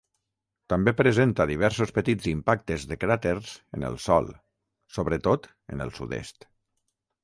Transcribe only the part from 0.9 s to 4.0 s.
presenta diversos petits impactes de cràters en